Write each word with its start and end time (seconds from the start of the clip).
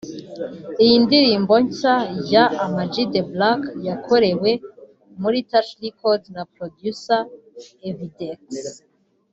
Iyi 0.83 0.95
ndirimbo 1.05 1.53
nshya 1.65 1.95
ya 2.33 2.43
Ama 2.63 2.83
G 2.91 2.93
The 3.13 3.21
Black 3.31 3.61
yakorewe 3.87 4.51
muri 5.21 5.37
Touch 5.49 5.71
Record 5.83 6.21
na 6.35 6.43
Producer 6.53 7.21
Evidecks 7.89 8.59